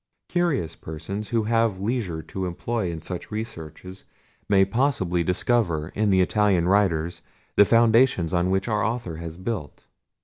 [0.29, 4.03] Curious persons, who have leisure to employ in such researches,
[4.49, 7.21] may possibly discover in the Italian writers
[7.55, 9.85] the foundation on which our author has built.